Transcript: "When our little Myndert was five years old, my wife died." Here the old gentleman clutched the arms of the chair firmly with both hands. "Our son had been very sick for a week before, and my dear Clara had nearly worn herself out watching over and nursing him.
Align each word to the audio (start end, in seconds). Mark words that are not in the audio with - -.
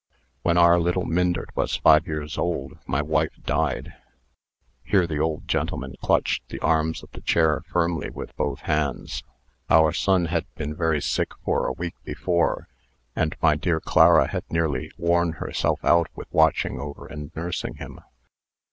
"When 0.41 0.57
our 0.57 0.79
little 0.79 1.05
Myndert 1.05 1.55
was 1.55 1.75
five 1.75 2.07
years 2.07 2.35
old, 2.35 2.79
my 2.87 3.03
wife 3.03 3.37
died." 3.45 3.93
Here 4.83 5.05
the 5.05 5.19
old 5.19 5.47
gentleman 5.47 5.93
clutched 6.01 6.49
the 6.49 6.57
arms 6.61 7.03
of 7.03 7.11
the 7.11 7.21
chair 7.21 7.61
firmly 7.67 8.09
with 8.09 8.35
both 8.35 8.61
hands. 8.61 9.21
"Our 9.69 9.91
son 9.93 10.25
had 10.25 10.47
been 10.55 10.75
very 10.75 11.01
sick 11.03 11.29
for 11.45 11.67
a 11.67 11.73
week 11.73 11.93
before, 12.03 12.67
and 13.15 13.35
my 13.43 13.55
dear 13.55 13.79
Clara 13.79 14.25
had 14.25 14.45
nearly 14.49 14.89
worn 14.97 15.33
herself 15.33 15.79
out 15.85 16.07
watching 16.31 16.79
over 16.79 17.05
and 17.05 17.29
nursing 17.35 17.75
him. 17.75 17.99